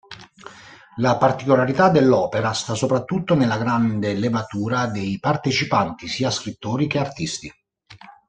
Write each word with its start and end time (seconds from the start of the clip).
La 0.95 1.17
particolarità 1.17 1.89
dell'opera 1.89 2.53
sta 2.53 2.73
soprattutto 2.73 3.35
nella 3.35 3.59
grande 3.59 4.15
levatura 4.15 4.87
dei 4.87 5.19
partecipanti, 5.19 6.07
sia 6.07 6.31
scrittori 6.31 6.87
che 6.87 6.97
artisti. 6.97 7.53